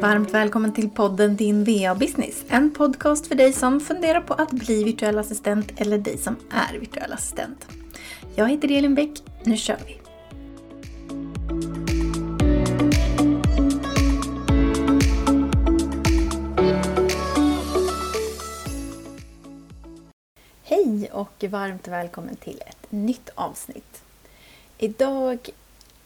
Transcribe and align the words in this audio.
Varmt 0.00 0.34
välkommen 0.34 0.72
till 0.72 0.90
podden 0.90 1.36
Din 1.36 1.64
VA-business. 1.64 2.44
En 2.48 2.70
podcast 2.70 3.26
för 3.26 3.34
dig 3.34 3.52
som 3.52 3.80
funderar 3.80 4.20
på 4.20 4.34
att 4.34 4.50
bli 4.50 4.84
virtuell 4.84 5.18
assistent 5.18 5.72
eller 5.76 5.98
dig 5.98 6.18
som 6.18 6.36
är 6.50 6.78
virtuell 6.78 7.12
assistent. 7.12 7.66
Jag 8.34 8.48
heter 8.48 8.70
Elin 8.70 8.94
Bäck. 8.94 9.10
Nu 9.44 9.56
kör 9.56 9.78
vi! 9.86 10.00
Hej 20.62 21.10
och 21.12 21.44
varmt 21.50 21.88
välkommen 21.88 22.36
till 22.36 22.62
ett 22.66 22.92
nytt 22.92 23.30
avsnitt. 23.34 24.02
Idag 24.78 25.38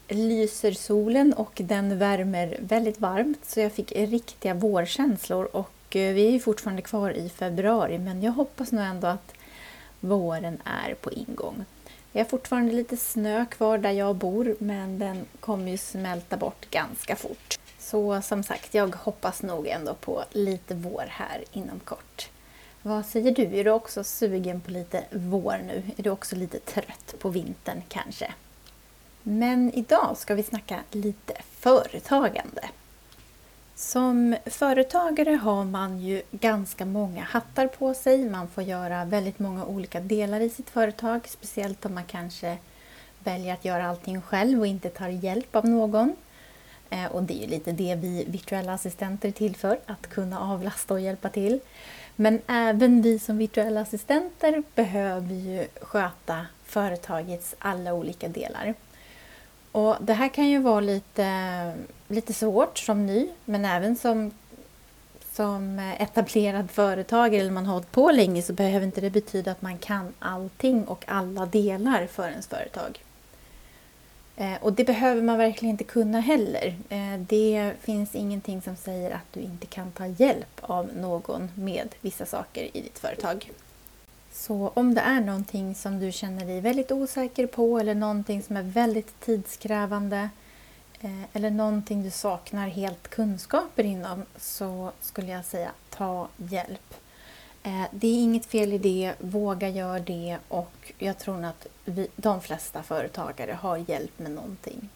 lyser 0.09 0.73
solen 0.73 1.33
och 1.33 1.61
den 1.65 1.99
värmer 1.99 2.57
väldigt 2.61 3.01
varmt 3.01 3.45
så 3.45 3.61
jag 3.61 3.73
fick 3.73 3.93
riktiga 3.93 4.55
vårkänslor 4.55 5.45
och 5.45 5.97
eh, 5.97 6.15
vi 6.15 6.35
är 6.35 6.39
fortfarande 6.39 6.83
kvar 6.83 7.11
i 7.11 7.29
februari 7.29 7.99
men 7.99 8.23
jag 8.23 8.33
hoppas 8.33 8.73
nog 8.73 8.85
ändå 8.85 9.07
att 9.07 9.35
våren 10.01 10.59
är 10.65 10.95
på 10.95 11.13
ingång. 11.13 11.65
Vi 12.13 12.21
har 12.21 12.27
fortfarande 12.27 12.73
lite 12.73 12.97
snö 12.97 13.47
kvar 13.47 13.79
där 13.79 13.91
jag 13.91 14.17
bor 14.17 14.57
men 14.59 14.99
den 14.99 15.25
kommer 15.41 15.71
ju 15.71 15.79
smälta 15.79 16.37
bort 16.37 16.71
ganska 16.71 17.17
fort. 17.17 17.59
Så 17.79 18.23
som 18.23 18.43
sagt, 18.43 18.75
jag 18.75 18.97
hoppas 18.97 19.43
nog 19.43 19.67
ändå 19.67 19.95
på 19.95 20.25
lite 20.33 20.75
vår 20.75 21.05
här 21.09 21.45
inom 21.53 21.81
kort. 21.81 22.29
Vad 22.83 23.07
säger 23.07 23.31
du? 23.31 23.43
Är 23.43 23.65
du 23.65 23.71
också 23.71 24.05
sugen 24.05 24.61
på 24.61 24.71
lite 24.71 25.05
vår 25.11 25.61
nu? 25.67 25.83
Är 25.97 26.03
du 26.03 26.11
också 26.11 26.37
lite 26.37 26.59
trött 26.59 27.15
på 27.19 27.29
vintern 27.29 27.83
kanske? 27.89 28.35
Men 29.27 29.75
idag 29.75 30.17
ska 30.17 30.35
vi 30.35 30.43
snacka 30.43 30.81
lite 30.91 31.35
företagande. 31.59 32.69
Som 33.75 34.37
företagare 34.47 35.31
har 35.31 35.65
man 35.65 35.99
ju 35.99 36.23
ganska 36.31 36.85
många 36.85 37.23
hattar 37.23 37.67
på 37.67 37.95
sig. 37.95 38.31
Man 38.31 38.49
får 38.49 38.65
göra 38.65 39.05
väldigt 39.05 39.39
många 39.39 39.65
olika 39.65 40.01
delar 40.01 40.41
i 40.41 40.51
sitt 40.51 40.71
företag. 40.71 41.21
Speciellt 41.29 41.87
om 41.87 41.95
man 41.95 42.05
kanske 42.05 42.59
väljer 43.19 43.55
att 43.55 43.65
göra 43.65 43.87
allting 43.87 44.23
själv 44.23 44.61
och 44.61 44.67
inte 44.67 44.89
tar 44.89 45.09
hjälp 45.09 45.57
av 45.57 45.69
någon. 45.69 46.17
Eh, 46.91 47.07
och 47.07 47.23
det 47.23 47.35
är 47.35 47.41
ju 47.41 47.47
lite 47.47 47.73
det 47.73 47.95
vi 47.95 48.25
virtuella 48.29 48.73
assistenter 48.73 49.29
är 49.29 49.33
till 49.33 49.57
för, 49.57 49.79
att 49.87 50.07
kunna 50.07 50.41
avlasta 50.41 50.95
och 50.95 51.01
hjälpa 51.01 51.29
till. 51.29 51.61
Men 52.17 52.41
även 52.47 53.03
vi 53.03 53.19
som 53.19 53.39
virtuella 53.39 53.81
assistenter 53.81 54.63
behöver 54.75 55.35
ju 55.35 55.67
sköta 55.81 56.47
företagets 56.65 57.55
alla 57.59 57.95
olika 57.95 58.29
delar. 58.29 58.75
Och 59.75 59.97
Det 60.01 60.13
här 60.13 60.29
kan 60.29 60.49
ju 60.49 60.59
vara 60.59 60.81
lite, 60.81 61.73
lite 62.09 62.33
svårt 62.33 62.79
som 62.79 63.07
ny, 63.07 63.29
men 63.45 63.65
även 63.65 63.97
som, 63.97 64.31
som 65.33 65.79
etablerad 65.99 66.71
företagare 66.71 67.41
eller 67.41 67.51
man 67.51 67.67
har 67.67 67.73
hållit 67.73 67.93
på 67.93 68.11
länge 68.11 68.43
så 68.43 68.53
behöver 68.53 68.87
inte 68.87 69.01
det 69.01 69.11
betyda 69.11 69.51
att 69.51 69.63
man 69.63 69.79
kan 69.79 70.13
allting 70.19 70.85
och 70.85 71.05
alla 71.07 71.47
delar 71.47 72.07
för 72.07 72.29
ens 72.29 72.47
företag. 72.47 73.03
Eh, 74.37 74.55
och 74.61 74.73
det 74.73 74.85
behöver 74.85 75.23
man 75.23 75.39
verkligen 75.39 75.71
inte 75.71 75.85
kunna 75.85 76.21
heller. 76.21 76.75
Eh, 76.89 77.19
det 77.19 77.73
finns 77.81 78.15
ingenting 78.15 78.63
som 78.63 78.77
säger 78.77 79.11
att 79.11 79.33
du 79.33 79.41
inte 79.41 79.67
kan 79.67 79.93
ta 79.93 80.07
hjälp 80.07 80.61
av 80.61 80.91
någon 80.97 81.51
med 81.55 81.95
vissa 82.01 82.27
saker 82.27 82.77
i 82.77 82.81
ditt 82.81 82.99
företag. 82.99 83.51
Så 84.35 84.73
om 84.75 84.95
det 84.95 85.01
är 85.01 85.21
någonting 85.21 85.75
som 85.75 86.01
du 86.01 86.13
känner 86.13 86.47
dig 86.47 86.61
väldigt 86.61 86.93
osäker 86.93 87.47
på 87.47 87.79
eller 87.79 87.95
någonting 87.95 88.43
som 88.43 88.57
är 88.57 88.63
väldigt 88.63 89.21
tidskrävande 89.21 90.29
eh, 91.01 91.23
eller 91.33 91.51
någonting 91.51 92.03
du 92.03 92.11
saknar 92.11 92.69
helt 92.69 93.09
kunskaper 93.09 93.85
inom 93.85 94.23
så 94.37 94.93
skulle 95.01 95.33
jag 95.33 95.45
säga 95.45 95.71
ta 95.91 96.29
hjälp. 96.37 96.95
Eh, 97.63 97.85
det 97.91 98.07
är 98.07 98.23
inget 98.23 98.47
fel 98.47 98.73
i 98.73 98.79
det, 98.79 99.15
våga 99.19 99.69
göra 99.69 99.99
det 99.99 100.39
och 100.49 100.93
jag 100.99 101.19
tror 101.19 101.45
att 101.45 101.67
vi, 101.85 102.09
de 102.17 102.41
flesta 102.41 102.83
företagare 102.83 103.53
har 103.53 103.77
hjälp 103.77 104.19
med 104.19 104.31
någonting. 104.31 104.89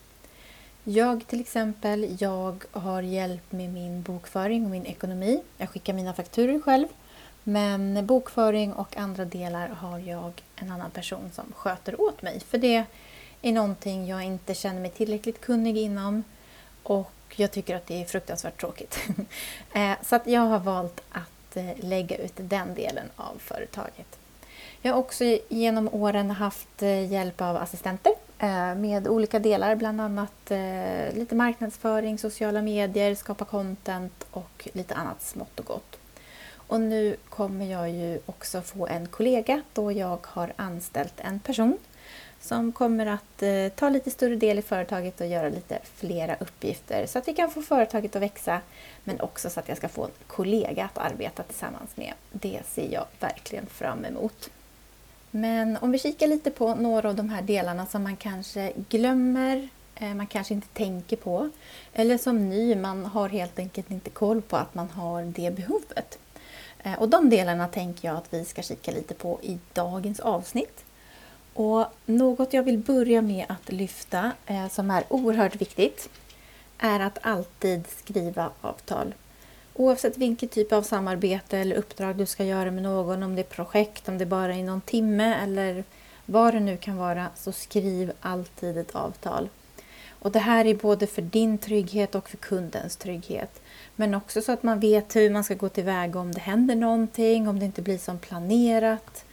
Jag 0.84 1.26
till 1.26 1.40
exempel, 1.40 2.16
jag 2.20 2.64
har 2.70 3.02
hjälp 3.02 3.52
med 3.52 3.72
min 3.72 4.02
bokföring 4.02 4.64
och 4.64 4.70
min 4.70 4.86
ekonomi. 4.86 5.42
Jag 5.56 5.70
skickar 5.70 5.92
mina 5.92 6.14
fakturer 6.14 6.60
själv. 6.60 6.86
Men 7.48 8.06
bokföring 8.06 8.72
och 8.72 8.96
andra 8.96 9.24
delar 9.24 9.68
har 9.68 9.98
jag 9.98 10.42
en 10.56 10.72
annan 10.72 10.90
person 10.90 11.30
som 11.32 11.52
sköter 11.56 12.00
åt 12.00 12.22
mig. 12.22 12.40
För 12.40 12.58
det 12.58 12.84
är 13.42 13.52
någonting 13.52 14.06
jag 14.06 14.22
inte 14.22 14.54
känner 14.54 14.80
mig 14.80 14.90
tillräckligt 14.90 15.40
kunnig 15.40 15.78
inom 15.78 16.24
och 16.82 17.12
jag 17.36 17.50
tycker 17.50 17.76
att 17.76 17.86
det 17.86 18.02
är 18.02 18.04
fruktansvärt 18.04 18.60
tråkigt. 18.60 18.98
Eh, 19.72 19.92
så 20.02 20.16
att 20.16 20.26
jag 20.26 20.40
har 20.40 20.58
valt 20.58 21.00
att 21.10 21.56
eh, 21.56 21.64
lägga 21.76 22.16
ut 22.16 22.32
den 22.36 22.74
delen 22.74 23.06
av 23.16 23.38
företaget. 23.38 24.18
Jag 24.82 24.92
har 24.92 24.98
också 24.98 25.24
genom 25.48 25.88
åren 25.94 26.30
haft 26.30 26.82
eh, 26.82 27.12
hjälp 27.12 27.40
av 27.40 27.56
assistenter 27.56 28.12
med 28.74 29.08
olika 29.08 29.38
delar, 29.38 29.74
bland 29.74 30.00
annat 30.00 30.50
lite 31.12 31.34
marknadsföring, 31.34 32.18
sociala 32.18 32.62
medier, 32.62 33.14
skapa 33.14 33.44
content 33.44 34.26
och 34.30 34.68
lite 34.72 34.94
annat 34.94 35.22
smått 35.22 35.60
och 35.60 35.66
gott. 35.66 35.97
Och 36.68 36.80
nu 36.80 37.16
kommer 37.28 37.66
jag 37.66 37.90
ju 37.90 38.20
också 38.26 38.62
få 38.62 38.86
en 38.86 39.08
kollega 39.08 39.62
då 39.72 39.92
jag 39.92 40.26
har 40.26 40.52
anställt 40.56 41.14
en 41.16 41.40
person 41.40 41.78
som 42.40 42.72
kommer 42.72 43.06
att 43.06 43.42
eh, 43.42 43.68
ta 43.68 43.88
lite 43.88 44.10
större 44.10 44.36
del 44.36 44.58
i 44.58 44.62
företaget 44.62 45.20
och 45.20 45.26
göra 45.26 45.48
lite 45.48 45.78
flera 45.94 46.36
uppgifter 46.36 47.06
så 47.06 47.18
att 47.18 47.28
vi 47.28 47.34
kan 47.34 47.50
få 47.50 47.62
företaget 47.62 48.16
att 48.16 48.22
växa 48.22 48.60
men 49.04 49.20
också 49.20 49.50
så 49.50 49.60
att 49.60 49.68
jag 49.68 49.76
ska 49.76 49.88
få 49.88 50.04
en 50.04 50.10
kollega 50.26 50.84
att 50.84 50.98
arbeta 50.98 51.42
tillsammans 51.42 51.96
med. 51.96 52.12
Det 52.32 52.60
ser 52.66 52.92
jag 52.92 53.04
verkligen 53.20 53.66
fram 53.66 54.04
emot. 54.04 54.50
Men 55.30 55.76
om 55.76 55.92
vi 55.92 55.98
kikar 55.98 56.26
lite 56.26 56.50
på 56.50 56.74
några 56.74 57.08
av 57.08 57.14
de 57.14 57.28
här 57.28 57.42
delarna 57.42 57.86
som 57.86 58.02
man 58.02 58.16
kanske 58.16 58.72
glömmer, 58.88 59.68
eh, 59.94 60.14
man 60.14 60.26
kanske 60.26 60.54
inte 60.54 60.68
tänker 60.68 61.16
på 61.16 61.50
eller 61.92 62.18
som 62.18 62.48
ny, 62.48 62.76
man 62.76 63.06
har 63.06 63.28
helt 63.28 63.58
enkelt 63.58 63.90
inte 63.90 64.10
koll 64.10 64.42
på 64.42 64.56
att 64.56 64.74
man 64.74 64.90
har 64.90 65.22
det 65.22 65.50
behovet. 65.50 66.18
Eh, 66.82 66.94
och 66.94 67.08
de 67.08 67.30
delarna 67.30 67.68
tänker 67.68 68.08
jag 68.08 68.16
att 68.16 68.34
vi 68.34 68.44
ska 68.44 68.62
kika 68.62 68.90
lite 68.90 69.14
på 69.14 69.38
i 69.42 69.58
dagens 69.72 70.20
avsnitt. 70.20 70.84
Och 71.54 71.86
något 72.06 72.52
jag 72.52 72.62
vill 72.62 72.78
börja 72.78 73.22
med 73.22 73.46
att 73.48 73.72
lyfta 73.72 74.32
eh, 74.46 74.68
som 74.68 74.90
är 74.90 75.04
oerhört 75.08 75.56
viktigt 75.56 76.08
är 76.78 77.00
att 77.00 77.18
alltid 77.22 77.86
skriva 77.88 78.50
avtal. 78.60 79.14
Oavsett 79.74 80.16
vilken 80.16 80.48
typ 80.48 80.72
av 80.72 80.82
samarbete 80.82 81.58
eller 81.58 81.76
uppdrag 81.76 82.16
du 82.16 82.26
ska 82.26 82.44
göra 82.44 82.70
med 82.70 82.82
någon, 82.82 83.22
om 83.22 83.34
det 83.34 83.42
är 83.42 83.54
projekt, 83.54 84.08
om 84.08 84.18
det 84.18 84.26
bara 84.26 84.54
är 84.54 84.62
någon 84.62 84.80
timme 84.80 85.34
eller 85.42 85.84
vad 86.26 86.54
det 86.54 86.60
nu 86.60 86.76
kan 86.76 86.96
vara, 86.96 87.26
så 87.36 87.52
skriv 87.52 88.12
alltid 88.20 88.78
ett 88.78 88.94
avtal. 88.94 89.48
Och 90.28 90.32
Det 90.32 90.38
här 90.38 90.64
är 90.64 90.74
både 90.74 91.06
för 91.06 91.22
din 91.22 91.58
trygghet 91.58 92.14
och 92.14 92.28
för 92.28 92.36
kundens 92.36 92.96
trygghet. 92.96 93.60
Men 93.96 94.14
också 94.14 94.42
så 94.42 94.52
att 94.52 94.62
man 94.62 94.80
vet 94.80 95.16
hur 95.16 95.30
man 95.30 95.44
ska 95.44 95.54
gå 95.54 95.68
tillväga 95.68 96.20
om 96.20 96.32
det 96.32 96.40
händer 96.40 96.74
någonting, 96.74 97.48
om 97.48 97.58
det 97.58 97.64
inte 97.64 97.82
blir 97.82 97.98
som 97.98 98.18
planerat. 98.18 99.24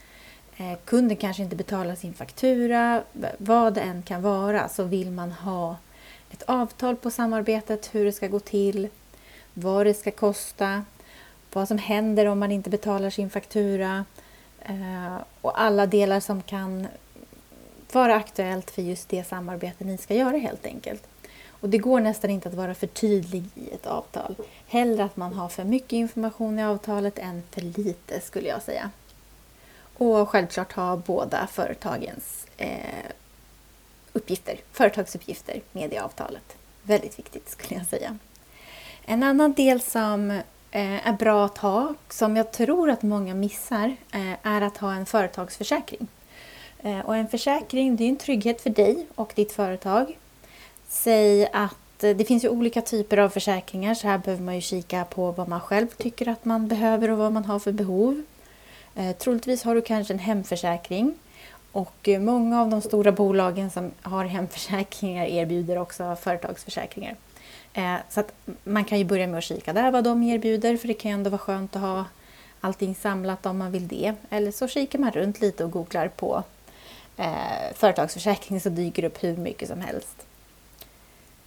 Eh, 0.58 0.78
kunden 0.86 1.18
kanske 1.18 1.44
inte 1.44 1.56
betalar 1.56 1.96
sin 1.96 2.14
faktura, 2.14 3.04
vad 3.38 3.74
det 3.74 3.82
än 3.82 4.02
kan 4.02 4.22
vara 4.22 4.70
så 4.70 4.84
vill 4.84 5.12
man 5.12 5.32
ha 5.32 5.78
ett 6.32 6.44
avtal 6.44 6.96
på 6.96 7.12
samarbetet, 7.12 7.90
hur 7.96 8.06
det 8.06 8.12
ska 8.12 8.28
gå 8.28 8.40
till, 8.40 8.90
vad 9.54 9.86
det 9.86 9.94
ska 9.94 10.12
kosta, 10.12 10.86
vad 11.54 11.68
som 11.68 11.78
händer 11.78 12.26
om 12.26 12.40
man 12.40 12.52
inte 12.52 12.70
betalar 12.70 13.10
sin 13.10 13.30
faktura 13.30 14.06
eh, 14.62 15.18
och 15.42 15.62
alla 15.62 15.86
delar 15.86 16.20
som 16.20 16.42
kan 16.42 16.88
vara 17.96 18.16
aktuellt 18.16 18.72
för 18.72 18.82
just 18.82 19.10
det 19.10 19.28
samarbete 19.28 19.84
ni 19.84 19.98
ska 19.98 20.14
göra 20.14 20.38
helt 20.38 20.66
enkelt. 20.66 21.04
Och 21.50 21.70
det 21.70 21.78
går 21.78 22.00
nästan 22.00 22.30
inte 22.30 22.50
att 22.50 22.56
vara 22.56 22.76
för 22.76 22.88
tydlig 22.88 23.44
i 23.56 23.70
ett 23.74 23.88
avtal. 23.88 24.36
Hellre 24.68 25.04
att 25.04 25.18
man 25.18 25.34
har 25.34 25.50
för 25.50 25.64
mycket 25.64 25.94
information 25.94 26.60
i 26.60 26.64
avtalet 26.64 27.20
än 27.20 27.44
för 27.52 27.62
lite 27.62 28.22
skulle 28.22 28.48
jag 28.48 28.62
säga. 28.62 28.90
Och 29.98 30.30
självklart 30.30 30.74
ha 30.74 30.98
båda 30.98 31.48
företagens 31.48 32.48
eh, 32.58 33.12
uppgifter, 34.14 34.58
företagsuppgifter 34.72 35.62
med 35.72 35.94
i 35.94 35.98
avtalet. 35.98 36.58
Väldigt 36.84 37.20
viktigt 37.20 37.50
skulle 37.50 37.80
jag 37.80 37.88
säga. 37.88 38.18
En 39.06 39.24
annan 39.24 39.54
del 39.54 39.82
som 39.82 40.32
eh, 40.72 41.08
är 41.08 41.14
bra 41.14 41.46
att 41.46 41.58
ha, 41.58 41.94
som 42.10 42.38
jag 42.38 42.52
tror 42.52 42.90
att 42.90 43.02
många 43.02 43.34
missar, 43.34 43.96
eh, 44.12 44.48
är 44.48 44.62
att 44.62 44.78
ha 44.78 44.94
en 44.94 45.06
företagsförsäkring. 45.06 46.08
Eh, 46.86 47.00
och 47.00 47.16
en 47.16 47.28
försäkring 47.28 47.96
det 47.96 48.04
är 48.04 48.10
en 48.10 48.16
trygghet 48.16 48.62
för 48.62 48.70
dig 48.70 49.06
och 49.16 49.34
ditt 49.36 49.52
företag. 49.52 50.18
Säg 50.88 51.48
att 51.54 52.04
eh, 52.04 52.16
det 52.16 52.26
finns 52.26 52.44
ju 52.44 52.50
olika 52.50 52.82
typer 52.82 53.18
av 53.18 53.30
försäkringar 53.30 53.94
så 53.94 54.08
här 54.08 54.18
behöver 54.18 54.44
man 54.44 54.56
ju 54.56 54.62
kika 54.62 55.06
på 55.06 55.32
vad 55.32 55.48
man 55.48 55.60
själv 55.60 55.88
tycker 55.88 56.28
att 56.28 56.46
man 56.46 56.68
behöver 56.68 57.10
och 57.10 57.18
vad 57.18 57.32
man 57.32 57.46
har 57.46 57.60
för 57.60 57.72
behov. 57.72 58.24
Eh, 58.96 59.16
troligtvis 59.16 59.64
har 59.64 59.76
du 59.76 59.82
kanske 59.82 60.14
en 60.14 60.20
hemförsäkring 60.20 61.16
och 61.72 62.10
många 62.20 62.62
av 62.62 62.70
de 62.70 62.82
stora 62.82 63.12
bolagen 63.12 63.72
som 63.72 63.92
har 64.02 64.26
hemförsäkringar 64.36 65.26
erbjuder 65.26 65.78
också 65.78 66.16
företagsförsäkringar. 66.22 67.16
Så 68.10 68.20
att 68.20 68.32
man 68.64 68.86
kan 68.86 68.98
ju 68.98 69.04
börja 69.06 69.28
med 69.28 69.38
att 69.38 69.44
kika 69.44 69.74
där 69.74 69.92
vad 69.92 70.04
de 70.04 70.24
erbjuder 70.24 70.78
för 70.78 70.88
det 70.88 70.94
kan 70.94 71.12
ju 71.12 71.16
ändå 71.16 71.30
vara 71.30 71.40
skönt 71.40 71.76
att 71.76 71.82
ha 71.82 72.06
allting 72.62 72.96
samlat 72.96 73.46
om 73.46 73.58
man 73.58 73.72
vill 73.72 73.88
det. 73.88 74.14
Eller 74.30 74.52
så 74.52 74.68
kikar 74.68 75.00
man 75.00 75.12
runt 75.12 75.42
lite 75.42 75.64
och 75.64 75.72
googlar 75.72 76.08
på 76.08 76.44
eh, 77.18 77.74
företagsförsäkring 77.76 78.62
så 78.62 78.70
dyker 78.70 79.02
det 79.02 79.08
upp 79.08 79.24
hur 79.24 79.38
mycket 79.38 79.68
som 79.68 79.82
helst. 79.82 80.26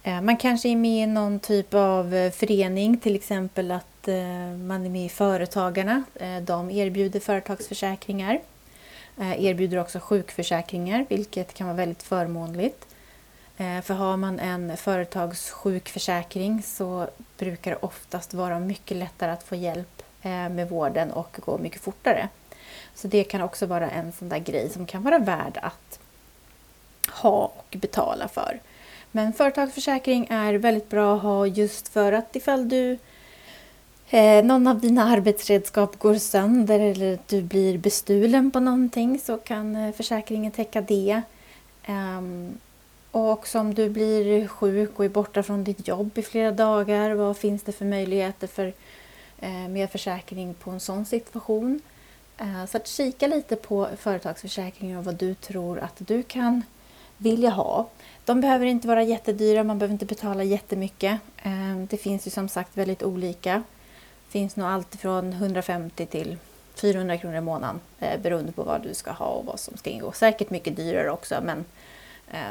Eh, 0.03 0.21
man 0.21 0.37
kanske 0.37 0.69
är 0.69 0.75
med 0.75 1.03
i 1.03 1.05
någon 1.05 1.39
typ 1.39 1.73
av 1.73 2.15
eh, 2.15 2.31
förening, 2.31 2.97
till 2.97 3.15
exempel 3.15 3.71
att 3.71 4.07
eh, 4.07 4.57
man 4.57 4.85
är 4.85 4.89
med 4.89 5.05
i 5.05 5.09
Företagarna. 5.09 6.03
Eh, 6.15 6.37
de 6.37 6.71
erbjuder 6.71 7.19
företagsförsäkringar. 7.19 8.39
Eh, 9.17 9.45
erbjuder 9.45 9.77
också 9.77 9.99
sjukförsäkringar, 9.99 11.05
vilket 11.09 11.53
kan 11.53 11.67
vara 11.67 11.77
väldigt 11.77 12.03
förmånligt. 12.03 12.85
För 13.83 13.93
har 13.93 14.17
man 14.17 14.39
en 14.39 14.77
företagssjukförsäkring 14.77 16.63
så 16.63 17.07
brukar 17.37 17.71
det 17.71 17.77
oftast 17.77 18.33
vara 18.33 18.59
mycket 18.59 18.97
lättare 18.97 19.31
att 19.31 19.43
få 19.43 19.55
hjälp 19.55 20.03
med 20.21 20.69
vården 20.69 21.11
och 21.11 21.37
gå 21.45 21.57
mycket 21.57 21.81
fortare. 21.81 22.29
Så 23.01 23.07
det 23.07 23.23
kan 23.23 23.41
också 23.41 23.65
vara 23.65 23.89
en 23.89 24.11
sån 24.11 24.29
där 24.29 24.39
grej 24.39 24.69
som 24.69 24.85
kan 24.85 25.03
vara 25.03 25.19
värd 25.19 25.59
att 25.61 25.99
ha 27.09 27.51
och 27.55 27.77
betala 27.77 28.27
för. 28.27 28.59
Men 29.11 29.33
företagsförsäkring 29.33 30.27
är 30.29 30.53
väldigt 30.53 30.89
bra 30.89 31.15
att 31.15 31.21
ha 31.21 31.47
just 31.47 31.87
för 31.87 32.11
att 32.11 32.35
ifall 32.35 32.69
du 32.69 32.97
eh, 34.09 34.45
någon 34.45 34.67
av 34.67 34.79
dina 34.79 35.03
arbetsredskap 35.03 35.99
går 35.99 36.15
sönder 36.15 36.79
eller 36.79 37.19
du 37.27 37.41
blir 37.41 37.77
bestulen 37.77 38.51
på 38.51 38.59
någonting 38.59 39.19
så 39.19 39.37
kan 39.37 39.75
eh, 39.75 39.93
försäkringen 39.93 40.51
täcka 40.51 40.81
det. 40.81 41.21
Um, 41.87 42.57
och 43.11 43.31
också 43.31 43.59
om 43.59 43.73
du 43.73 43.89
blir 43.89 44.47
sjuk 44.47 44.99
och 44.99 45.05
är 45.05 45.09
borta 45.09 45.43
från 45.43 45.63
ditt 45.63 45.87
jobb 45.87 46.17
i 46.17 46.21
flera 46.21 46.51
dagar, 46.51 47.11
vad 47.11 47.37
finns 47.37 47.63
det 47.63 47.71
för 47.71 47.85
möjligheter 47.85 48.47
för 48.47 48.73
eh, 49.39 49.67
med 49.69 49.91
försäkring 49.91 50.53
på 50.53 50.71
en 50.71 50.79
sån 50.79 51.05
situation? 51.05 51.81
Eh, 52.39 52.65
så 52.65 52.77
att 52.77 52.87
kika 52.87 53.27
lite 53.27 53.55
på 53.55 53.87
företagsförsäkringen 53.97 54.97
och 54.97 55.05
vad 55.05 55.15
du 55.15 55.33
tror 55.33 55.79
att 55.79 55.95
du 55.97 56.23
kan 56.23 56.63
vilja 57.17 57.49
ha. 57.49 57.89
De 58.25 58.41
behöver 58.41 58.65
inte 58.65 58.87
vara 58.87 59.03
jättedyra, 59.03 59.63
man 59.63 59.79
behöver 59.79 59.93
inte 59.93 60.05
betala 60.05 60.43
jättemycket. 60.43 61.19
Eh, 61.43 61.77
det 61.89 61.97
finns 61.97 62.27
ju 62.27 62.31
som 62.31 62.49
sagt 62.49 62.77
väldigt 62.77 63.03
olika. 63.03 63.63
Det 64.25 64.31
finns 64.31 64.55
nog 64.55 64.67
allt 64.67 64.95
från 64.95 65.33
150 65.33 66.05
till 66.05 66.37
400 66.75 67.17
kronor 67.17 67.37
i 67.37 67.41
månaden 67.41 67.79
eh, 67.99 68.19
beroende 68.21 68.51
på 68.51 68.63
vad 68.63 68.81
du 68.83 68.93
ska 68.93 69.11
ha 69.11 69.25
och 69.25 69.45
vad 69.45 69.59
som 69.59 69.77
ska 69.77 69.89
ingå. 69.89 70.11
Säkert 70.11 70.49
mycket 70.49 70.75
dyrare 70.75 71.11
också 71.11 71.35
men 71.43 71.65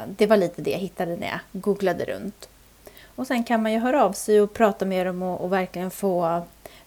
det 0.05 0.27
var 0.27 0.37
lite 0.37 0.61
det 0.61 0.71
jag 0.71 0.79
hittade 0.79 1.15
när 1.15 1.27
jag 1.27 1.39
googlade 1.61 2.05
runt. 2.05 2.49
Och 3.15 3.27
sen 3.27 3.43
kan 3.43 3.63
man 3.63 3.73
ju 3.73 3.79
höra 3.79 4.03
av 4.03 4.11
sig 4.11 4.41
och 4.41 4.53
prata 4.53 4.85
med 4.85 5.05
dem 5.05 5.23
och, 5.23 5.41
och 5.41 5.53
verkligen 5.53 5.91
få, 5.91 6.41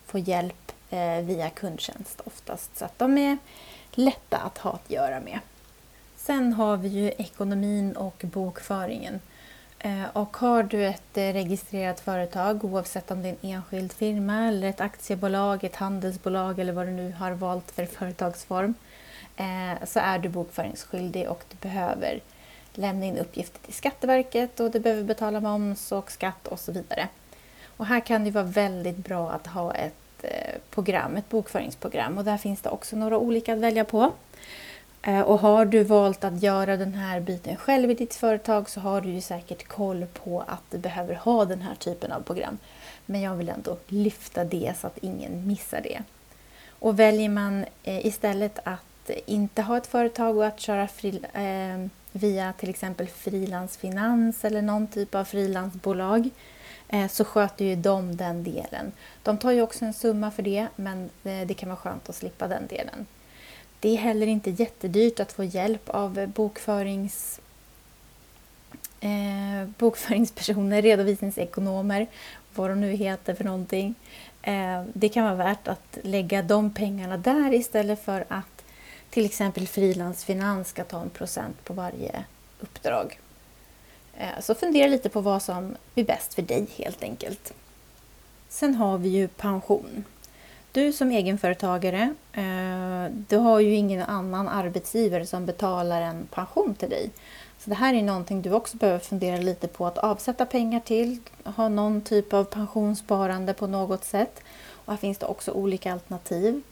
få 0.07 0.19
hjälp 0.19 0.72
Eh, 0.93 1.25
via 1.25 1.51
kundtjänst 1.51 2.21
oftast. 2.25 2.77
Så 2.77 2.85
att 2.85 2.99
de 2.99 3.19
är 3.19 3.39
lätta 3.91 4.39
att 4.39 4.59
ha 4.59 4.71
att 4.73 4.91
göra 4.91 5.21
med. 5.21 5.39
Sen 6.17 6.53
har 6.53 6.77
vi 6.77 6.89
ju 6.89 7.13
ekonomin 7.19 7.97
och 7.97 8.23
bokföringen. 8.25 9.21
Eh, 9.79 10.05
och 10.13 10.37
har 10.37 10.63
du 10.63 10.87
ett 10.87 11.17
eh, 11.17 11.33
registrerat 11.33 12.01
företag, 12.01 12.65
oavsett 12.65 13.11
om 13.11 13.23
det 13.23 13.29
är 13.29 13.37
en 13.43 13.51
enskild 13.51 13.93
firma 13.93 14.49
eller 14.49 14.69
ett 14.69 14.81
aktiebolag, 14.81 15.65
ett 15.65 15.77
handelsbolag 15.77 16.59
eller 16.59 16.73
vad 16.73 16.87
du 16.87 16.91
nu 16.91 17.13
har 17.13 17.31
valt 17.31 17.71
för 17.71 17.87
företagsform, 17.87 18.75
eh, 19.37 19.85
så 19.85 20.01
är 20.01 20.19
du 20.19 20.29
bokföringsskyldig 20.29 21.29
och 21.29 21.45
du 21.49 21.57
behöver 21.69 22.21
lämna 22.75 23.07
in 23.07 23.19
uppgifter 23.19 23.61
till 23.61 23.75
Skatteverket 23.75 24.61
och 24.61 24.71
du 24.71 24.81
behöver 24.81 25.03
betala 25.03 25.41
moms 25.41 25.93
och 25.93 26.13
skatt 26.13 26.49
och 26.49 26.61
så 26.61 26.73
vidare. 26.73 27.09
Och 27.77 27.87
här 27.87 28.01
kan 28.01 28.25
det 28.25 28.31
vara 28.31 28.45
väldigt 28.45 28.97
bra 28.97 29.31
att 29.31 29.47
ha 29.47 29.75
ett 29.75 30.02
program, 30.75 31.17
ett 31.17 31.29
bokföringsprogram 31.29 32.19
och 32.19 32.25
där 32.25 32.37
finns 32.37 32.61
det 32.61 32.71
också 32.71 32.97
några 32.97 33.19
olika 33.19 33.53
att 33.53 33.59
välja 33.59 33.85
på. 33.85 34.13
Eh, 35.03 35.21
och 35.21 35.39
har 35.39 35.65
du 35.65 35.85
valt 35.85 36.25
att 36.25 36.43
göra 36.43 36.77
den 36.77 36.95
här 36.95 37.21
biten 37.21 37.57
själv 37.57 37.91
i 37.91 37.95
ditt 37.95 38.15
företag 38.15 38.71
så 38.71 38.81
har 38.81 39.01
du 39.01 39.11
ju 39.11 39.21
säkert 39.21 39.69
koll 39.69 40.07
på 40.25 40.41
att 40.41 40.63
du 40.71 40.79
behöver 40.79 41.15
ha 41.15 41.45
den 41.45 41.63
här 41.63 41.75
typen 41.75 42.13
av 42.13 42.21
program. 42.21 42.59
Men 43.07 43.21
jag 43.21 43.35
vill 43.35 43.49
ändå 43.49 43.77
lyfta 43.87 44.45
det 44.45 44.73
så 44.81 44.87
att 44.87 44.99
ingen 44.99 45.47
missar 45.47 45.81
det. 45.81 46.03
Och 46.69 46.99
väljer 46.99 47.29
man 47.29 47.65
eh, 47.83 48.07
istället 48.07 48.59
att 48.65 49.11
inte 49.27 49.63
ha 49.63 49.77
ett 49.77 49.87
företag 49.87 50.37
och 50.37 50.47
att 50.47 50.61
köra 50.61 50.89
fri, 50.89 51.21
eh, 51.33 51.89
via 52.13 52.53
till 52.53 52.71
exempel 52.71 53.07
frilansfinans 53.07 54.45
eller 54.45 54.63
någon 54.63 54.87
typ 54.87 55.15
av 55.15 55.25
frilansbolag 55.25 56.21
eh, 56.27 56.33
Eh, 56.93 57.09
så 57.09 57.25
sköter 57.25 57.65
ju 57.65 57.77
de 57.77 58.17
den 58.17 58.45
delen. 58.45 58.93
De 59.23 59.39
tar 59.39 59.51
ju 59.51 59.63
också 59.63 59.85
en 59.85 59.95
summa 59.95 60.31
för 60.31 60.43
det 60.43 60.69
men 60.77 61.11
eh, 61.25 61.47
det 61.47 61.55
kan 61.55 61.69
vara 61.69 61.77
skönt 61.77 62.09
att 62.09 62.15
slippa 62.15 62.49
den 62.49 62.67
delen. 62.67 63.07
Det 63.81 63.89
är 63.89 63.97
heller 63.97 64.27
inte 64.27 64.51
jättedyrt 64.51 65.21
att 65.21 65.33
få 65.33 65.45
hjälp 65.45 65.89
av 65.89 66.27
bokförings, 66.27 67.41
eh, 69.01 69.69
bokföringspersoner, 69.79 70.83
redovisningsekonomer, 70.83 72.07
vad 72.55 72.71
de 72.71 72.81
nu 72.81 72.93
heter 72.93 73.35
för 73.35 73.45
någonting. 73.45 73.95
Eh, 74.43 74.85
det 74.93 75.09
kan 75.09 75.25
vara 75.25 75.35
värt 75.35 75.69
att 75.69 75.99
lägga 76.03 76.43
de 76.43 76.75
pengarna 76.75 77.17
där 77.17 77.55
istället 77.55 78.05
för 78.05 78.25
att 78.29 78.65
till 79.11 79.27
exempel 79.27 79.69
frilansfinans 79.69 80.69
ska 80.69 80.85
ta 80.85 81.03
en 81.03 81.11
procent 81.11 81.65
på 81.65 81.73
varje 81.73 82.25
uppdrag. 82.61 83.19
Eh, 84.17 84.41
så 84.41 84.55
fundera 84.55 84.87
lite 84.87 85.09
på 85.09 85.21
vad 85.21 85.43
som 85.43 85.77
blir 85.95 86.05
bäst 86.05 86.35
för 86.35 86.43
dig 86.43 86.67
helt 86.77 87.03
enkelt. 87.03 87.53
Sen 88.49 88.75
har 88.75 88.99
vi 88.99 89.09
ju 89.09 89.29
pension. 89.29 90.05
Du 90.73 90.93
som 90.93 91.11
egenföretagare, 91.11 92.15
eh, 92.33 93.13
du 93.29 93.37
har 93.37 93.61
ju 93.61 93.75
ingen 93.75 94.03
annan 94.03 94.49
arbetsgivare 94.49 95.27
som 95.27 95.47
betalar 95.47 96.03
en 96.03 96.27
pension 96.31 96.75
till 96.75 96.91
dig. 96.91 97.11
Så 97.59 97.71
det 97.71 97.77
här 97.77 97.95
är 97.95 98.03
någonting 98.03 98.43
du 98.43 98.53
också 98.53 98.77
behöver 98.77 98.99
fundera 98.99 99.37
lite 99.37 99.69
på 99.69 99.87
att 99.87 99.99
avsätta 99.99 100.47
pengar 100.47 100.81
till, 100.81 101.19
ha 101.45 101.69
någon 101.69 102.01
typ 102.01 102.33
av 102.33 102.45
pensionssparande 102.45 103.55
på 103.55 103.67
något 103.67 104.05
sätt. 104.05 104.41
Och 104.85 104.93
här 104.93 104.99
finns 104.99 105.19
det 105.19 105.27
också 105.27 105.53
olika 105.53 105.93
alternativ. 105.93 106.63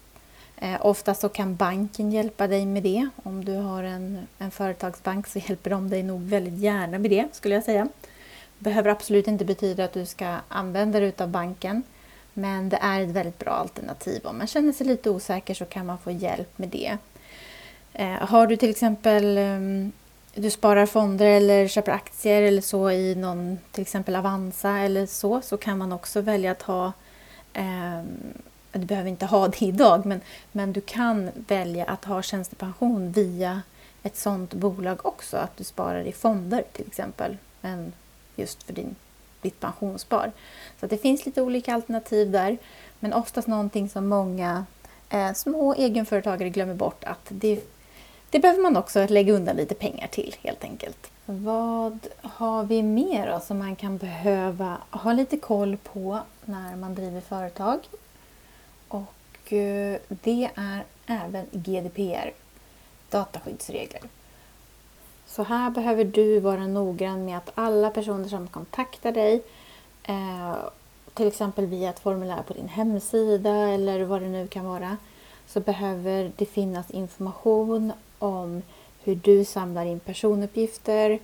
Eh, 0.60 0.86
ofta 0.86 1.14
så 1.14 1.28
kan 1.28 1.56
banken 1.56 2.12
hjälpa 2.12 2.46
dig 2.46 2.66
med 2.66 2.82
det. 2.82 3.08
Om 3.22 3.44
du 3.44 3.56
har 3.56 3.82
en, 3.82 4.26
en 4.38 4.50
företagsbank 4.50 5.26
så 5.26 5.38
hjälper 5.38 5.70
de 5.70 5.90
dig 5.90 6.02
nog 6.02 6.22
väldigt 6.22 6.58
gärna 6.58 6.98
med 6.98 7.10
det 7.10 7.26
skulle 7.32 7.54
jag 7.54 7.64
säga. 7.64 7.88
Det 8.58 8.64
behöver 8.64 8.90
absolut 8.90 9.28
inte 9.28 9.44
betyda 9.44 9.84
att 9.84 9.92
du 9.92 10.06
ska 10.06 10.36
använda 10.48 11.00
dig 11.00 11.12
av 11.18 11.28
banken. 11.28 11.82
Men 12.34 12.68
det 12.68 12.78
är 12.82 13.00
ett 13.00 13.08
väldigt 13.08 13.38
bra 13.38 13.50
alternativ. 13.50 14.26
Om 14.26 14.38
man 14.38 14.46
känner 14.46 14.72
sig 14.72 14.86
lite 14.86 15.10
osäker 15.10 15.54
så 15.54 15.64
kan 15.64 15.86
man 15.86 15.98
få 15.98 16.10
hjälp 16.10 16.58
med 16.58 16.68
det. 16.68 16.98
Eh, 17.92 18.28
har 18.28 18.46
du 18.46 18.56
till 18.56 18.70
exempel 18.70 19.38
um, 19.38 19.92
du 20.34 20.50
sparar 20.50 20.86
fonder 20.86 21.26
eller 21.26 21.68
köper 21.68 21.92
aktier 21.92 22.42
eller 22.42 22.62
så 22.62 22.90
i 22.90 23.14
någon 23.14 23.58
till 23.72 23.82
exempel 23.82 24.16
Avanza 24.16 24.78
eller 24.78 25.06
så 25.06 25.40
så 25.42 25.56
kan 25.56 25.78
man 25.78 25.92
också 25.92 26.20
välja 26.20 26.50
att 26.50 26.62
ha 26.62 26.92
um, 27.56 28.32
du 28.72 28.86
behöver 28.86 29.10
inte 29.10 29.26
ha 29.26 29.48
det 29.48 29.62
idag 29.62 30.06
men, 30.06 30.20
men 30.52 30.72
du 30.72 30.80
kan 30.80 31.30
välja 31.34 31.84
att 31.84 32.04
ha 32.04 32.22
tjänstepension 32.22 33.12
via 33.12 33.62
ett 34.02 34.16
sådant 34.16 34.54
bolag 34.54 35.06
också. 35.06 35.36
Att 35.36 35.56
du 35.56 35.64
sparar 35.64 36.00
i 36.02 36.12
fonder 36.12 36.64
till 36.72 36.86
exempel. 36.86 37.36
Men 37.60 37.92
just 38.36 38.62
för 38.62 38.72
din 38.72 38.96
ditt 39.42 39.60
pensionsspar. 39.60 40.32
Så 40.80 40.86
det 40.86 40.98
finns 40.98 41.26
lite 41.26 41.42
olika 41.42 41.74
alternativ 41.74 42.30
där. 42.30 42.58
Men 42.98 43.12
oftast 43.12 43.48
någonting 43.48 43.88
som 43.88 44.08
många 44.08 44.64
eh, 45.10 45.32
små 45.32 45.74
egenföretagare 45.74 46.48
glömmer 46.50 46.74
bort 46.74 47.04
att 47.04 47.26
det, 47.28 47.60
det 48.30 48.38
behöver 48.38 48.62
man 48.62 48.76
också 48.76 49.06
lägga 49.06 49.32
undan 49.32 49.56
lite 49.56 49.74
pengar 49.74 50.06
till 50.06 50.36
helt 50.42 50.64
enkelt. 50.64 51.10
Vad 51.26 52.06
har 52.22 52.64
vi 52.64 52.82
mer 52.82 53.32
då 53.32 53.40
som 53.40 53.58
man 53.58 53.76
kan 53.76 53.96
behöva 53.96 54.76
ha 54.90 55.12
lite 55.12 55.36
koll 55.36 55.76
på 55.76 56.20
när 56.44 56.76
man 56.76 56.94
driver 56.94 57.20
företag? 57.20 57.78
Eh, 59.52 60.00
det 60.08 60.50
är 60.54 60.84
även 61.06 61.46
GDPR, 61.52 62.32
dataskyddsregler. 63.10 64.02
Så 65.26 65.42
här 65.42 65.70
behöver 65.70 66.04
du 66.04 66.40
vara 66.40 66.66
noggrann 66.66 67.24
med 67.24 67.36
att 67.36 67.50
alla 67.54 67.90
personer 67.90 68.28
som 68.28 68.48
kontaktar 68.48 69.12
dig, 69.12 69.42
eh, 70.02 70.54
till 71.14 71.26
exempel 71.26 71.66
via 71.66 71.90
ett 71.90 71.98
formulär 71.98 72.42
på 72.42 72.54
din 72.54 72.68
hemsida 72.68 73.54
eller 73.54 74.04
vad 74.04 74.22
det 74.22 74.28
nu 74.28 74.46
kan 74.46 74.64
vara, 74.64 74.96
så 75.46 75.60
behöver 75.60 76.32
det 76.36 76.46
finnas 76.46 76.90
information 76.90 77.92
om 78.18 78.62
hur 79.02 79.14
du 79.14 79.44
samlar 79.44 79.84
in 79.84 80.00
personuppgifter, 80.00 81.18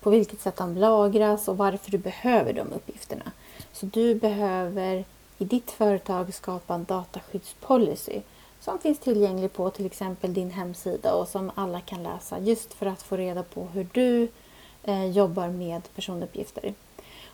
på 0.00 0.10
vilket 0.10 0.40
sätt 0.40 0.56
de 0.56 0.76
lagras 0.76 1.48
och 1.48 1.56
varför 1.56 1.90
du 1.90 1.98
behöver 1.98 2.52
de 2.52 2.72
uppgifterna. 2.72 3.32
Så 3.72 3.86
du 3.86 4.14
behöver 4.14 5.04
i 5.42 5.44
ditt 5.44 5.70
företag 5.70 6.34
skapa 6.34 6.74
en 6.74 6.84
dataskyddspolicy 6.84 8.20
som 8.60 8.78
finns 8.78 8.98
tillgänglig 8.98 9.52
på 9.52 9.70
till 9.70 9.86
exempel 9.86 10.34
din 10.34 10.50
hemsida 10.50 11.14
och 11.14 11.28
som 11.28 11.50
alla 11.54 11.80
kan 11.80 12.02
läsa 12.02 12.38
just 12.38 12.74
för 12.74 12.86
att 12.86 13.02
få 13.02 13.16
reda 13.16 13.42
på 13.42 13.64
hur 13.64 13.88
du 13.92 14.28
eh, 14.82 15.06
jobbar 15.06 15.48
med 15.48 15.82
personuppgifter. 15.94 16.74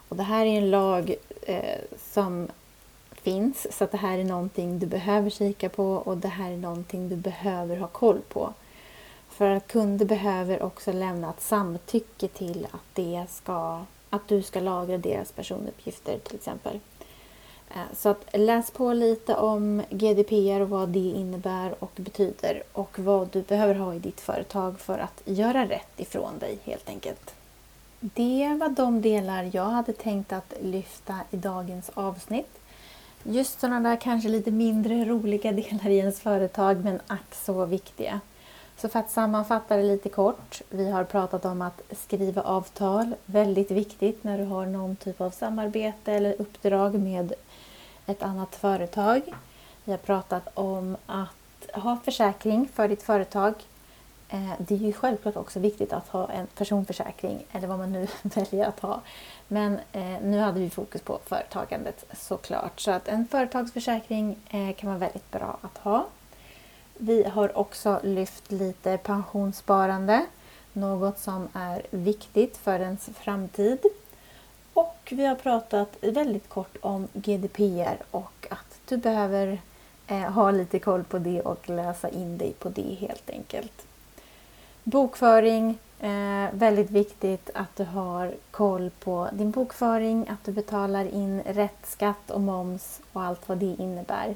Och 0.08 0.16
det 0.16 0.22
här 0.22 0.46
är 0.46 0.58
en 0.58 0.70
lag 0.70 1.14
eh, 1.42 1.80
som 2.12 2.48
finns 3.10 3.76
så 3.76 3.84
att 3.84 3.92
det 3.92 3.98
här 3.98 4.18
är 4.18 4.24
någonting 4.24 4.78
du 4.78 4.86
behöver 4.86 5.30
kika 5.30 5.68
på 5.68 5.92
och 5.92 6.16
det 6.16 6.28
här 6.28 6.50
är 6.50 6.56
någonting 6.56 7.08
du 7.08 7.16
behöver 7.16 7.76
ha 7.76 7.86
koll 7.86 8.20
på. 8.28 8.54
För 9.28 9.50
att 9.50 9.66
kunder 9.66 10.06
behöver 10.06 10.62
också 10.62 10.92
lämna 10.92 11.30
ett 11.30 11.40
samtycke 11.40 12.28
till 12.28 12.66
att, 12.70 12.94
det 12.94 13.24
ska, 13.30 13.84
att 14.10 14.28
du 14.28 14.42
ska 14.42 14.60
lagra 14.60 14.98
deras 14.98 15.32
personuppgifter 15.32 16.18
till 16.18 16.36
exempel. 16.36 16.80
Eh, 17.70 17.96
så 17.96 18.08
att 18.08 18.25
läs 18.32 18.70
på 18.70 18.92
lite 18.92 19.34
om 19.34 19.82
GDPR 19.90 20.60
och 20.60 20.68
vad 20.68 20.88
det 20.88 20.98
innebär 20.98 21.75
och 21.78 21.92
betyder 21.96 22.62
och 22.72 22.98
vad 22.98 23.28
du 23.28 23.42
behöver 23.42 23.75
ha 23.75 23.94
i 23.94 23.98
ditt 23.98 24.20
företag 24.20 24.80
för 24.80 24.98
att 24.98 25.22
göra 25.25 25.64
rätt 25.64 26.00
ifrån 26.00 26.38
dig 26.38 26.58
helt 26.64 26.88
enkelt. 26.88 27.34
Det 28.00 28.56
var 28.60 28.68
de 28.68 29.00
delar 29.02 29.50
jag 29.52 29.64
hade 29.64 29.92
tänkt 29.92 30.32
att 30.32 30.54
lyfta 30.62 31.14
i 31.30 31.37
dagens 31.37 31.90
avsnitt. 31.94 32.58
Just 33.22 33.60
sådana 33.60 33.90
där 33.90 33.96
kanske 33.96 34.28
lite 34.28 34.50
mindre 34.50 35.04
roliga 35.04 35.52
delar 35.52 35.88
i 35.88 35.98
ens 35.98 36.20
företag 36.20 36.84
men 36.84 37.00
ack 37.06 37.34
så 37.34 37.64
viktiga. 37.64 38.20
Så 38.78 38.88
för 38.88 38.99
att 38.99 39.11
sammanfatta 39.11 39.76
det 39.76 39.82
lite 39.82 40.08
kort. 40.08 40.62
Vi 40.70 40.90
har 40.90 41.04
pratat 41.04 41.44
om 41.44 41.62
att 41.62 41.82
skriva 41.90 42.42
avtal, 42.42 43.14
väldigt 43.26 43.70
viktigt 43.70 44.25
när 44.25 44.38
du 44.38 44.44
har 44.44 44.66
någon 44.66 44.97
typ 44.97 45.20
av 45.20 45.30
samarbete 45.30 46.12
eller 46.12 46.40
uppdrag 46.40 46.94
med 46.94 47.32
ett 48.06 48.23
annat 48.23 48.56
företag. 48.56 49.23
Vi 49.85 49.92
har 49.92 49.99
pratat 49.99 50.49
om 50.54 50.97
att 51.06 51.70
ha 51.73 51.97
försäkring 52.04 52.68
för 52.75 52.88
ditt 52.88 53.02
företag. 53.02 53.54
Eh, 54.28 54.52
det 54.58 54.75
är 54.75 54.78
ju 54.78 54.92
självklart 54.92 55.37
också 55.37 55.61
viktigt 55.61 55.92
att 55.92 56.08
ha 56.08 56.30
en 56.30 56.47
personförsäkring 56.47 57.47
eller 57.52 57.68
vad 57.68 57.78
man 57.78 57.92
nu 57.92 58.06
väljer 58.23 58.68
att 58.68 58.80
ha. 58.80 59.00
Men 59.49 59.78
eh, 59.92 60.20
nu 60.23 60.38
hade 60.38 60.61
vi 60.61 60.70
fokus 60.70 61.02
på 61.02 61.18
företagandet 61.25 62.04
såklart. 62.12 62.80
Så 62.80 62.90
att 62.90 63.08
en 63.08 63.26
företagsförsäkring 63.26 64.38
eh, 64.50 64.75
kan 64.75 64.88
vara 64.88 64.99
väldigt 64.99 65.30
bra 65.30 65.58
att 65.62 65.78
ha. 65.78 66.06
Vi 67.00 67.24
har 67.24 67.58
också 67.58 68.00
lyft 68.02 68.52
lite 68.52 68.96
pensionssparande. 68.98 70.26
Något 70.72 71.18
som 71.18 71.48
är 71.52 71.82
viktigt 71.90 72.56
för 72.56 72.80
ens 72.80 73.10
framtid. 73.14 73.78
Och 74.74 75.08
vi 75.10 75.26
har 75.26 75.34
pratat 75.34 75.96
väldigt 76.00 76.48
kort 76.48 76.76
om 76.80 77.08
GDPR 77.12 77.96
och 78.10 78.46
att 78.50 78.80
du 78.88 78.96
behöver 78.96 79.60
eh, 80.06 80.18
ha 80.18 80.50
lite 80.50 80.78
koll 80.78 81.04
på 81.04 81.18
det 81.18 81.40
och 81.40 81.68
läsa 81.68 82.08
in 82.08 82.38
dig 82.38 82.52
på 82.52 82.68
det 82.68 82.96
helt 83.00 83.30
enkelt. 83.30 83.86
Bokföring, 84.84 85.78
eh, 86.00 86.46
väldigt 86.52 86.90
viktigt 86.90 87.50
att 87.54 87.76
du 87.76 87.84
har 87.84 88.34
koll 88.50 88.90
på 89.00 89.28
din 89.32 89.50
bokföring, 89.50 90.28
att 90.28 90.44
du 90.44 90.52
betalar 90.52 91.04
in 91.04 91.42
rätt 91.46 91.86
skatt 91.86 92.30
och 92.30 92.40
moms 92.40 93.00
och 93.12 93.22
allt 93.22 93.48
vad 93.48 93.58
det 93.58 93.76
innebär. 93.78 94.34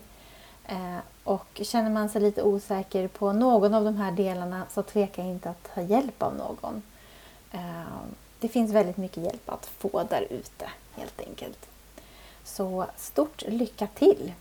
Eh, 0.67 0.99
och 1.25 1.61
känner 1.63 1.91
man 1.91 2.09
sig 2.09 2.23
lite 2.23 2.43
osäker 2.43 3.09
på 3.09 3.33
någon 3.33 3.75
av 3.75 3.85
de 3.85 3.97
här 3.97 4.13
delarna 4.13 4.63
så 4.71 4.83
tveka 4.83 5.23
inte 5.23 5.51
att 5.51 5.75
ta 5.75 5.81
hjälp 5.81 6.23
av 6.23 6.37
någon. 6.37 6.83
Eh, 7.51 7.61
det 8.41 8.49
finns 8.49 8.73
väldigt 8.73 8.97
mycket 8.97 9.25
hjälp 9.25 9.51
att 9.51 9.67
få 9.67 10.03
där 10.11 10.27
ute 10.31 10.71
helt 10.93 11.21
enkelt. 11.21 11.69
Så 12.45 12.87
stort 12.97 13.43
lycka 13.49 13.87
till! 13.87 14.33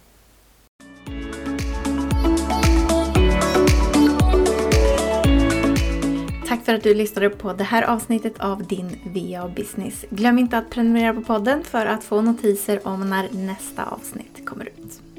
Tack 6.47 6.65
för 6.65 6.73
att 6.73 6.83
du 6.83 6.93
lyssnade 6.93 7.29
på 7.29 7.53
det 7.53 7.63
här 7.63 7.83
avsnittet 7.83 8.39
av 8.39 8.63
din 8.63 8.99
VA 9.03 9.47
Business. 9.55 10.05
Glöm 10.09 10.39
inte 10.39 10.57
att 10.57 10.69
prenumerera 10.69 11.13
på 11.13 11.21
podden 11.21 11.63
för 11.63 11.85
att 11.85 12.03
få 12.03 12.21
notiser 12.21 12.87
om 12.87 13.09
när 13.09 13.29
nästa 13.31 13.85
avsnitt 13.85 14.45
kommer 14.45 14.65
ut. 14.65 15.10